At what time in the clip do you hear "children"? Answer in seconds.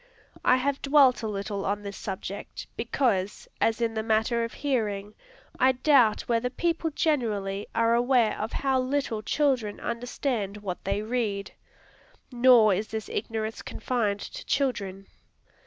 9.21-9.79, 14.43-15.05